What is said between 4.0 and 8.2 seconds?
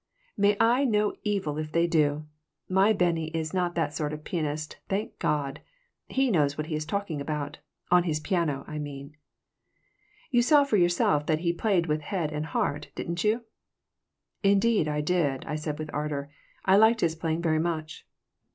of a pianist, thank God! He knows what he is talking about on his